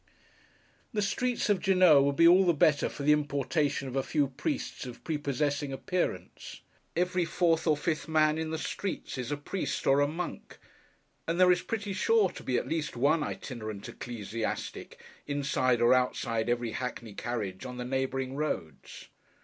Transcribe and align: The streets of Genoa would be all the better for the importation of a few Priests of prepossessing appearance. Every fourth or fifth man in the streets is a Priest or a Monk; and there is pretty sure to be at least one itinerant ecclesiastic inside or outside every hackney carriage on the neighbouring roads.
The 0.93 1.01
streets 1.03 1.47
of 1.47 1.59
Genoa 1.61 2.01
would 2.01 2.15
be 2.15 2.27
all 2.27 2.43
the 2.43 2.55
better 2.55 2.89
for 2.89 3.03
the 3.03 3.11
importation 3.13 3.87
of 3.87 3.95
a 3.95 4.01
few 4.01 4.29
Priests 4.29 4.83
of 4.87 5.03
prepossessing 5.03 5.71
appearance. 5.71 6.61
Every 6.95 7.23
fourth 7.23 7.67
or 7.67 7.77
fifth 7.77 8.07
man 8.07 8.39
in 8.39 8.49
the 8.49 8.57
streets 8.57 9.19
is 9.19 9.31
a 9.31 9.37
Priest 9.37 9.85
or 9.85 9.99
a 10.01 10.07
Monk; 10.07 10.57
and 11.27 11.39
there 11.39 11.51
is 11.51 11.61
pretty 11.61 11.93
sure 11.93 12.29
to 12.29 12.41
be 12.41 12.57
at 12.57 12.67
least 12.67 12.97
one 12.97 13.21
itinerant 13.21 13.87
ecclesiastic 13.89 14.99
inside 15.27 15.81
or 15.81 15.93
outside 15.93 16.49
every 16.49 16.71
hackney 16.71 17.13
carriage 17.13 17.63
on 17.63 17.77
the 17.77 17.85
neighbouring 17.85 18.35
roads. 18.35 19.07